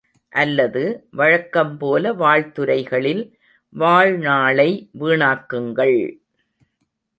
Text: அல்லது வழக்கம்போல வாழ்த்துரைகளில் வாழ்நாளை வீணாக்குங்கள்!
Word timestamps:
அல்லது 0.33 0.81
வழக்கம்போல 1.13 2.13
வாழ்த்துரைகளில் 2.13 3.21
வாழ்நாளை 3.75 4.69
வீணாக்குங்கள்! 4.99 5.97